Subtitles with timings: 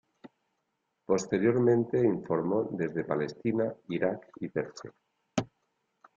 [1.05, 4.91] Posteriormente informó desde Palestina, Irak y Persia.